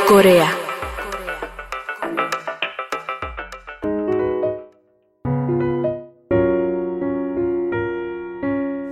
[0.08, 0.50] Corea.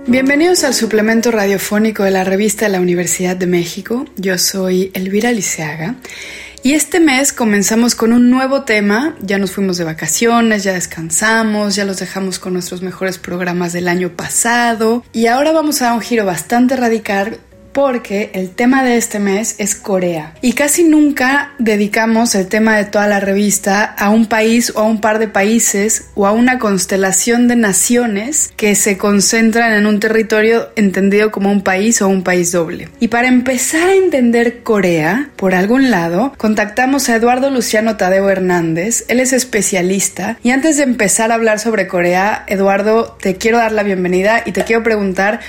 [0.06, 4.04] Bienvenidos al suplemento radiofónico de la revista de la Universidad de México.
[4.16, 5.94] Yo soy Elvira Liceaga
[6.62, 11.74] y este mes comenzamos con un nuevo tema, ya nos fuimos de vacaciones, ya descansamos,
[11.74, 15.02] ya los dejamos con nuestros mejores programas del año pasado.
[15.12, 17.40] Y ahora vamos a un giro bastante radical
[17.72, 20.34] porque el tema de este mes es Corea.
[20.40, 24.84] Y casi nunca dedicamos el tema de toda la revista a un país o a
[24.84, 30.00] un par de países o a una constelación de naciones que se concentran en un
[30.00, 32.88] territorio entendido como un país o un país doble.
[33.00, 39.04] Y para empezar a entender Corea, por algún lado, contactamos a Eduardo Luciano Tadeo Hernández.
[39.08, 40.38] Él es especialista.
[40.42, 44.52] Y antes de empezar a hablar sobre Corea, Eduardo, te quiero dar la bienvenida y
[44.52, 45.40] te quiero preguntar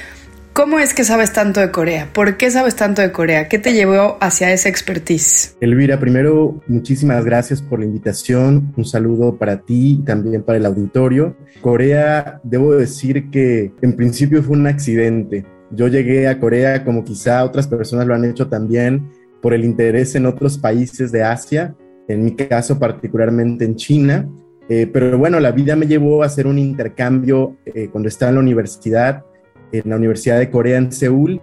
[0.53, 2.09] ¿Cómo es que sabes tanto de Corea?
[2.11, 3.47] ¿Por qué sabes tanto de Corea?
[3.47, 5.55] ¿Qué te llevó hacia esa expertise?
[5.61, 8.73] Elvira, primero, muchísimas gracias por la invitación.
[8.75, 11.37] Un saludo para ti y también para el auditorio.
[11.61, 15.45] Corea, debo decir que en principio fue un accidente.
[15.71, 19.09] Yo llegué a Corea como quizá otras personas lo han hecho también
[19.41, 21.75] por el interés en otros países de Asia,
[22.09, 24.27] en mi caso particularmente en China.
[24.67, 28.35] Eh, pero bueno, la vida me llevó a hacer un intercambio eh, cuando estaba en
[28.35, 29.23] la universidad
[29.71, 31.41] en la Universidad de Corea en Seúl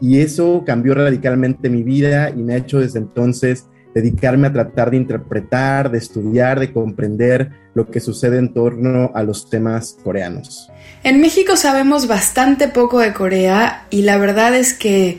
[0.00, 4.90] y eso cambió radicalmente mi vida y me ha hecho desde entonces dedicarme a tratar
[4.90, 10.70] de interpretar, de estudiar, de comprender lo que sucede en torno a los temas coreanos.
[11.04, 15.18] En México sabemos bastante poco de Corea y la verdad es que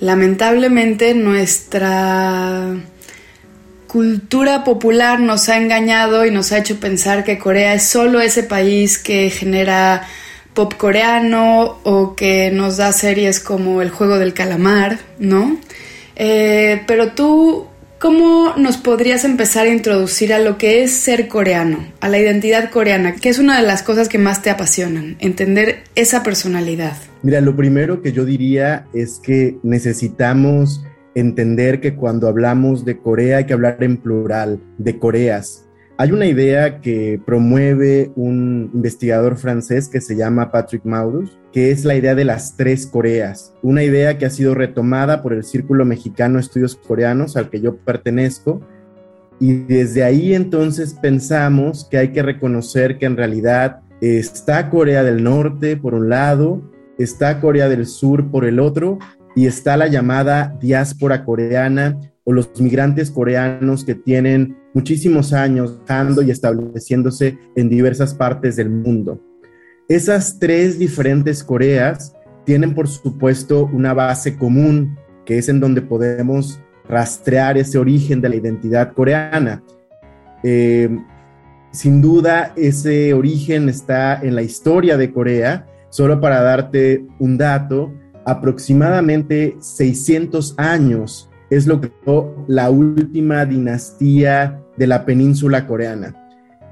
[0.00, 2.74] lamentablemente nuestra
[3.86, 8.42] cultura popular nos ha engañado y nos ha hecho pensar que Corea es solo ese
[8.42, 10.02] país que genera
[10.56, 15.58] pop coreano o que nos da series como El juego del calamar, ¿no?
[16.16, 17.66] Eh, pero tú,
[18.00, 22.70] ¿cómo nos podrías empezar a introducir a lo que es ser coreano, a la identidad
[22.70, 26.96] coreana, que es una de las cosas que más te apasionan, entender esa personalidad?
[27.22, 30.82] Mira, lo primero que yo diría es que necesitamos
[31.14, 35.65] entender que cuando hablamos de Corea hay que hablar en plural, de Coreas,
[35.98, 41.86] hay una idea que promueve un investigador francés que se llama Patrick Maurus, que es
[41.86, 45.86] la idea de las tres Coreas, una idea que ha sido retomada por el Círculo
[45.86, 48.60] Mexicano de Estudios Coreanos al que yo pertenezco,
[49.40, 55.24] y desde ahí entonces pensamos que hay que reconocer que en realidad está Corea del
[55.24, 56.60] Norte por un lado,
[56.98, 58.98] está Corea del Sur por el otro,
[59.34, 66.22] y está la llamada diáspora coreana o los migrantes coreanos que tienen muchísimos años trabajando
[66.22, 69.20] y estableciéndose en diversas partes del mundo.
[69.88, 72.14] Esas tres diferentes Coreas
[72.44, 78.28] tienen, por supuesto, una base común, que es en donde podemos rastrear ese origen de
[78.28, 79.62] la identidad coreana.
[80.42, 80.88] Eh,
[81.70, 85.66] sin duda, ese origen está en la historia de Corea.
[85.90, 87.92] Solo para darte un dato,
[88.24, 96.14] aproximadamente 600 años es lo que fue la última dinastía de la península coreana.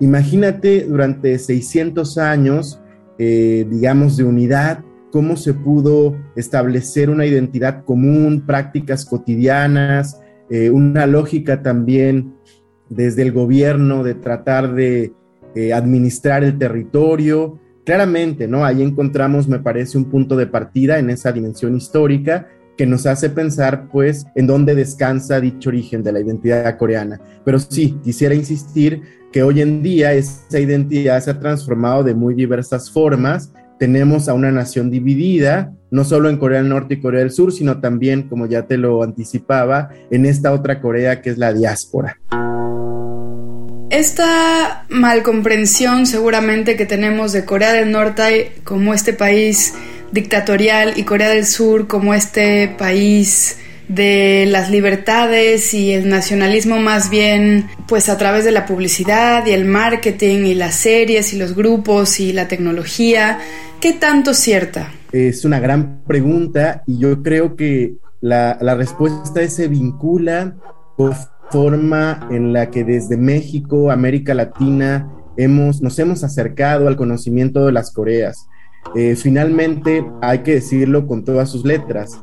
[0.01, 2.81] Imagínate durante 600 años,
[3.19, 10.21] eh, digamos, de unidad, cómo se pudo establecer una identidad común, prácticas cotidianas,
[10.51, 12.35] eh, una lógica también
[12.89, 15.13] desde el gobierno de tratar de
[15.55, 17.61] eh, administrar el territorio.
[17.85, 18.65] Claramente, ¿no?
[18.65, 23.31] Ahí encontramos, me parece, un punto de partida en esa dimensión histórica que nos hace
[23.31, 27.21] pensar pues en dónde descansa dicho origen de la identidad coreana.
[27.45, 29.03] Pero sí, quisiera insistir
[29.33, 33.53] que hoy en día esa identidad se ha transformado de muy diversas formas.
[33.79, 37.53] Tenemos a una nación dividida, no solo en Corea del Norte y Corea del Sur,
[37.53, 42.19] sino también, como ya te lo anticipaba, en esta otra Corea que es la diáspora.
[43.91, 49.75] Esta malcomprensión seguramente que tenemos de Corea del Norte como este país
[50.15, 53.59] dictatorial y Corea del Sur como este país
[53.89, 59.51] de las libertades y el nacionalismo más bien pues a través de la publicidad y
[59.51, 63.41] el marketing y las series y los grupos y la tecnología.
[63.81, 64.91] ¿Qué tanto cierta?
[65.13, 70.55] Es una gran pregunta y yo creo que la, la respuesta se vincula
[70.97, 71.13] con
[71.51, 77.73] forma en la que desde México, América Latina, hemos, nos hemos acercado al conocimiento de
[77.73, 78.47] las Coreas.
[78.95, 82.21] Eh, finalmente, hay que decirlo con todas sus letras,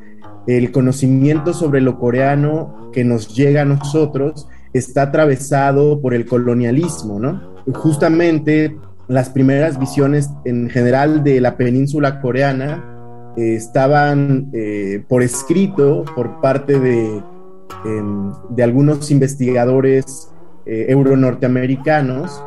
[0.47, 7.19] el conocimiento sobre lo coreano que nos llega a nosotros está atravesado por el colonialismo,
[7.19, 7.41] ¿no?
[7.73, 8.77] Justamente
[9.07, 16.39] las primeras visiones en general de la península coreana eh, estaban eh, por escrito por
[16.41, 17.21] parte de,
[17.85, 20.29] em, de algunos investigadores
[20.63, 22.41] euro-norteamericanos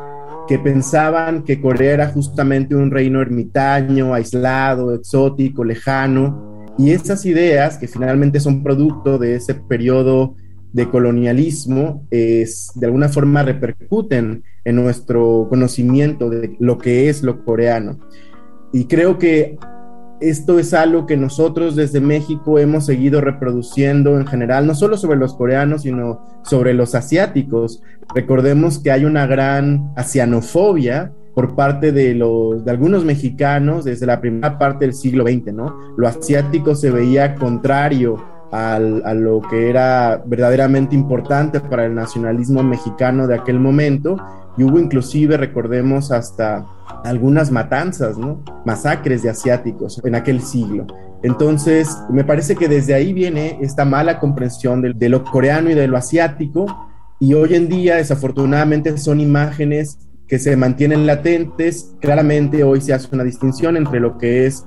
[0.47, 7.77] que pensaban que Corea era justamente un reino ermitaño, aislado, exótico, lejano, y esas ideas
[7.77, 10.35] que finalmente son producto de ese periodo
[10.73, 17.45] de colonialismo, es, de alguna forma repercuten en nuestro conocimiento de lo que es lo
[17.45, 17.99] coreano.
[18.73, 19.57] Y creo que
[20.29, 25.17] esto es algo que nosotros desde México hemos seguido reproduciendo en general, no solo sobre
[25.17, 27.81] los coreanos, sino sobre los asiáticos.
[28.13, 34.19] Recordemos que hay una gran asianofobia por parte de, los, de algunos mexicanos desde la
[34.19, 35.75] primera parte del siglo XX, ¿no?
[35.97, 43.27] Lo asiático se veía contrario a lo que era verdaderamente importante para el nacionalismo mexicano
[43.27, 44.15] de aquel momento
[44.57, 46.65] y hubo inclusive, recordemos, hasta
[47.03, 48.43] algunas matanzas, ¿no?
[48.65, 50.87] Masacres de asiáticos en aquel siglo.
[51.23, 55.87] Entonces, me parece que desde ahí viene esta mala comprensión de, lo coreano y de
[55.87, 56.87] lo asiático,
[57.19, 59.97] y hoy en día, desafortunadamente, son imágenes
[60.27, 61.95] que se mantienen latentes.
[62.01, 64.65] Claramente hoy se hace una distinción entre lo que es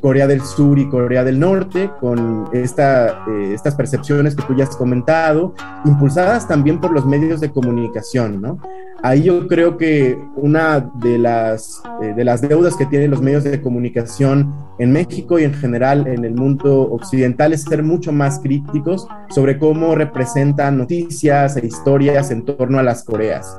[0.00, 4.76] Corea del Sur y Corea del Norte, con eh, estas percepciones que tú ya has
[4.76, 5.54] comentado,
[5.84, 8.58] impulsadas también por los medios de comunicación, ¿no?
[9.02, 13.44] Ahí yo creo que una de las, eh, de las deudas que tienen los medios
[13.44, 18.40] de comunicación en México y en general en el mundo occidental es ser mucho más
[18.40, 23.58] críticos sobre cómo representan noticias e historias en torno a las Coreas.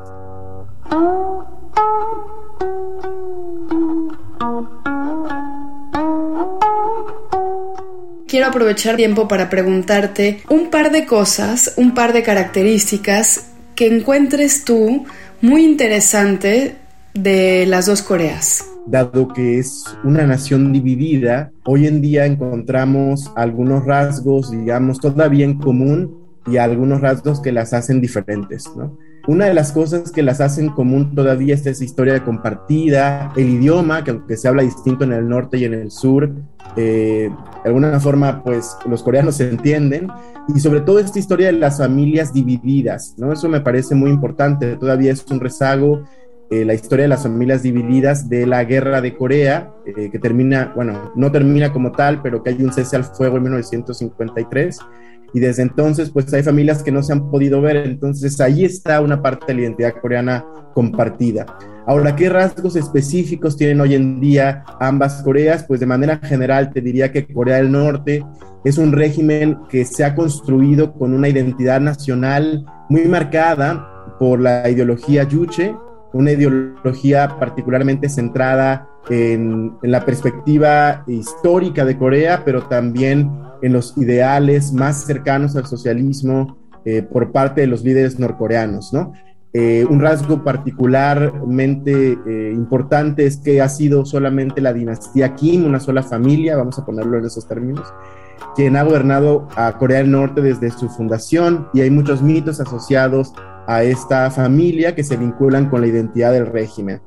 [8.28, 14.64] quiero aprovechar tiempo para preguntarte un par de cosas, un par de características que encuentres
[14.64, 15.06] tú
[15.42, 16.76] muy interesante
[17.14, 18.66] de las dos Coreas.
[18.86, 25.58] Dado que es una nación dividida, hoy en día encontramos algunos rasgos, digamos, todavía en
[25.60, 26.16] común
[26.48, 28.98] y algunos rasgos que las hacen diferentes, ¿no?
[29.28, 34.04] Una de las cosas que las hacen común todavía es esa historia compartida, el idioma,
[34.04, 36.32] que aunque se habla distinto en el norte y en el sur,
[36.76, 37.30] eh,
[37.64, 40.08] de alguna forma, pues los coreanos se entienden,
[40.54, 43.32] y sobre todo esta historia de las familias divididas, ¿no?
[43.32, 46.04] Eso me parece muy importante, todavía es un rezago
[46.50, 50.74] eh, la historia de las familias divididas de la guerra de Corea, eh, que termina,
[50.76, 54.80] bueno, no termina como tal, pero que hay un cese al fuego en 1953
[55.33, 59.01] y desde entonces pues hay familias que no se han podido ver, entonces ahí está
[59.01, 61.45] una parte de la identidad coreana compartida.
[61.88, 65.66] Ahora, ¿qué rasgos específicos tienen hoy en día ambas Coreas?
[65.68, 68.24] Pues de manera general te diría que Corea del Norte
[68.63, 74.69] es un régimen que se ha construido con una identidad nacional muy marcada por la
[74.69, 75.75] ideología Yuche,
[76.13, 83.31] una ideología particularmente centrada en, en la perspectiva histórica de Corea, pero también
[83.62, 89.13] en los ideales más cercanos al socialismo eh, por parte de los líderes norcoreanos, ¿no?
[89.54, 95.81] Eh, un rasgo particularmente eh, importante es que ha sido solamente la dinastía Kim, una
[95.81, 97.94] sola familia, vamos a ponerlo en esos términos,
[98.56, 103.34] quien ha gobernado a Corea del Norte desde su fundación y hay muchos mitos asociados
[103.68, 107.02] a esta familia que se vinculan con la identidad del régimen.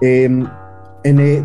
[0.00, 0.46] Em,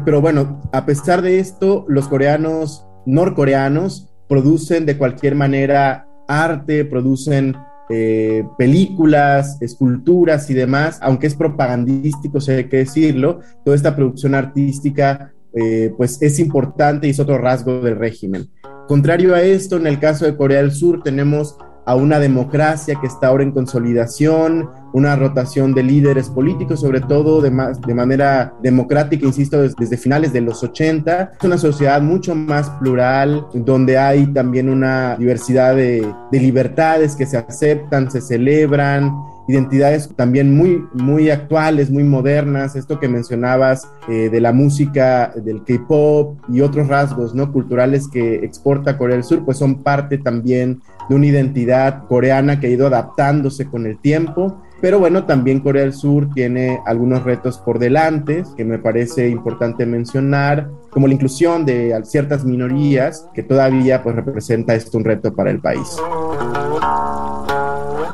[0.03, 7.55] pero bueno, a pesar de esto, los coreanos norcoreanos producen de cualquier manera arte, producen
[7.87, 14.33] eh, películas, esculturas y demás, aunque es propagandístico, si hay que decirlo, toda esta producción
[14.33, 18.49] artística eh, pues es importante y es otro rasgo del régimen.
[18.87, 23.07] Contrario a esto, en el caso de Corea del Sur tenemos a una democracia que
[23.07, 29.25] está ahora en consolidación, una rotación de líderes políticos, sobre todo de, de manera democrática,
[29.25, 31.33] insisto, desde, finales de los 80.
[31.39, 37.25] Es una sociedad mucho más plural, donde hay también una diversidad de, de libertades que
[37.25, 39.11] se aceptan, se celebran,
[39.47, 45.63] identidades también muy, muy actuales, muy modernas, esto que mencionabas eh, de la música, del
[45.63, 47.51] K-pop y otros rasgos ¿no?
[47.51, 52.67] culturales que exporta Corea del Sur, pues son parte también de una identidad coreana que
[52.67, 54.61] ha ido adaptándose con el tiempo.
[54.81, 59.85] Pero bueno, también Corea del Sur tiene algunos retos por delante que me parece importante
[59.85, 65.51] mencionar, como la inclusión de ciertas minorías, que todavía pues representa esto un reto para
[65.51, 65.97] el país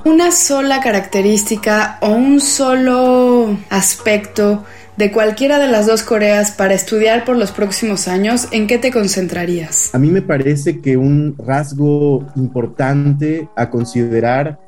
[0.06, 4.64] una sola característica o un solo aspecto
[4.98, 8.92] de cualquiera de las dos Coreas para estudiar por los próximos años, ¿en qué te
[8.92, 9.94] concentrarías?
[9.94, 14.60] A mí me parece que un rasgo importante a considerar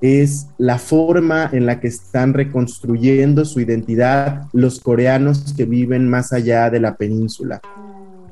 [0.00, 6.32] es la forma en la que están reconstruyendo su identidad los coreanos que viven más
[6.32, 7.60] allá de la península.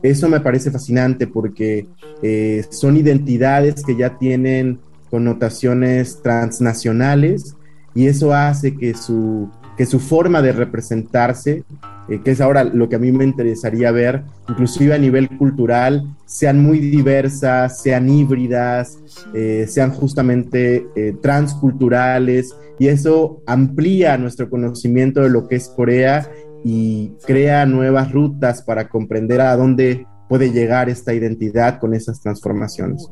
[0.02, 1.86] Eso me parece fascinante porque
[2.22, 4.80] eh, son identidades que ya tienen
[5.14, 7.54] connotaciones transnacionales
[7.94, 11.62] y eso hace que su, que su forma de representarse
[12.08, 16.16] eh, que es ahora lo que a mí me interesaría ver, inclusive a nivel cultural,
[16.26, 18.98] sean muy diversas, sean híbridas,
[19.32, 26.28] eh, sean justamente eh, transculturales, y eso amplía nuestro conocimiento de lo que es Corea
[26.64, 33.08] y crea nuevas rutas para comprender a dónde puede llegar esta identidad con esas transformaciones.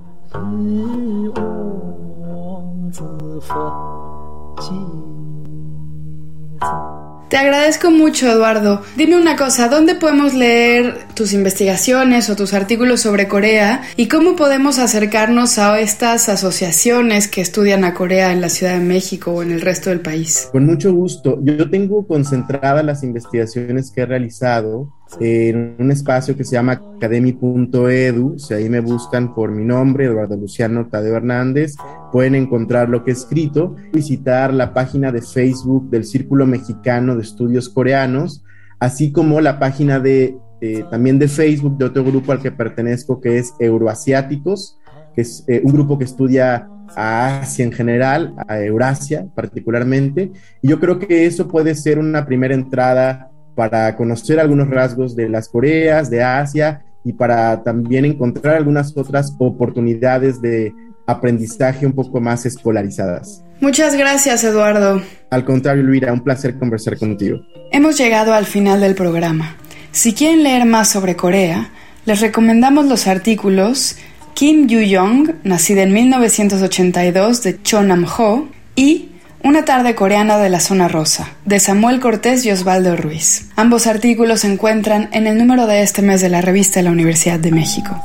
[7.29, 8.83] Te agradezco mucho, Eduardo.
[8.97, 14.37] Dime una cosa, ¿dónde podemos leer tus investigaciones o tus artículos sobre Corea y cómo
[14.37, 19.43] podemos acercarnos a estas asociaciones que estudian a Corea en la Ciudad de México o
[19.43, 20.51] en el resto del país?
[20.53, 21.39] Con mucho gusto.
[21.43, 28.39] Yo tengo concentradas las investigaciones que he realizado en un espacio que se llama academy.edu.
[28.39, 31.77] Si ahí me buscan por mi nombre, Eduardo Luciano Tadeo Hernández,
[32.11, 37.23] pueden encontrar lo que he escrito, visitar la página de Facebook del Círculo Mexicano de
[37.23, 38.45] Estudios Coreanos,
[38.79, 43.21] así como la página de eh, también de Facebook de otro grupo al que pertenezco
[43.21, 44.79] que es Euroasiáticos,
[45.13, 50.31] que es eh, un grupo que estudia a Asia en general, a Eurasia particularmente,
[50.63, 55.29] y yo creo que eso puede ser una primera entrada para conocer algunos rasgos de
[55.29, 60.73] las Coreas, de Asia y para también encontrar algunas otras oportunidades de
[61.07, 63.43] aprendizaje un poco más escolarizadas.
[63.61, 65.03] Muchas gracias, Eduardo.
[65.31, 67.41] Al contrario, Luira, un placer conversar contigo.
[67.71, 69.57] Hemos llegado al final del programa.
[69.93, 71.71] Si quieren leer más sobre Corea,
[72.05, 73.97] les recomendamos los artículos
[74.35, 79.12] Kim Yu-young, nacida en 1982 de Chonam-ho, y
[79.45, 83.51] una tarde coreana de la zona rosa, de Samuel Cortés y Osvaldo Ruiz.
[83.57, 86.91] Ambos artículos se encuentran en el número de este mes de la revista de la
[86.91, 87.97] Universidad de México.